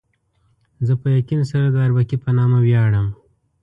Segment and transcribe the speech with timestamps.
[0.87, 3.07] زه په یقین سره د اربکي په نامه ویاړم.